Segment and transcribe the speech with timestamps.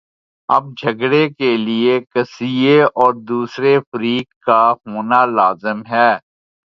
[0.49, 6.11] اب جھگڑے کے لیے قضیے اور دوسرے فریق کا ہونا لازم ہے۔